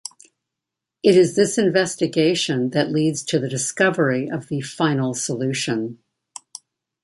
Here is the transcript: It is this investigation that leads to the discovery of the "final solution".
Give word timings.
It 1.03 1.15
is 1.15 1.35
this 1.35 1.59
investigation 1.59 2.71
that 2.71 2.89
leads 2.91 3.21
to 3.25 3.37
the 3.37 3.47
discovery 3.47 4.31
of 4.31 4.47
the 4.47 4.61
"final 4.61 5.13
solution". 5.13 5.99